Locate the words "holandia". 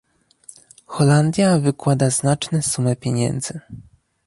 0.85-1.59